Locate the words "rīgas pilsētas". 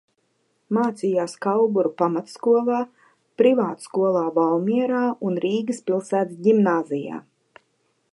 5.45-6.41